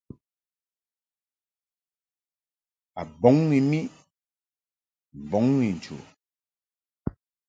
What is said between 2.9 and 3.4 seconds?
A bɔŋ